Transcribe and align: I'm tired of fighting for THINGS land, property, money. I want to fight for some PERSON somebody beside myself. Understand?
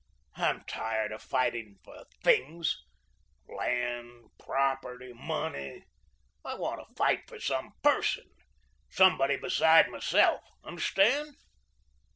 I'm 0.35 0.63
tired 0.65 1.11
of 1.11 1.21
fighting 1.21 1.77
for 1.83 2.05
THINGS 2.23 2.83
land, 3.47 4.31
property, 4.39 5.13
money. 5.13 5.83
I 6.43 6.55
want 6.55 6.79
to 6.79 6.91
fight 6.95 7.27
for 7.29 7.39
some 7.39 7.73
PERSON 7.83 8.25
somebody 8.89 9.37
beside 9.37 9.89
myself. 9.89 10.41
Understand? 10.63 11.35